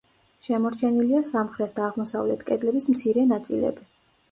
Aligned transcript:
შემორჩენილია 0.45 1.21
სამხრეთ 1.27 1.77
და 1.77 1.85
აღმოსავლეთ 1.89 2.43
კედლების 2.51 2.91
მცირე 2.95 3.29
ნაწილები. 3.37 3.89